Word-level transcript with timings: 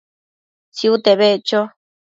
Tsiute 0.73 1.13
beccho 1.19 1.59